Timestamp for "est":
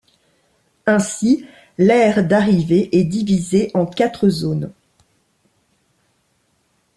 2.97-3.03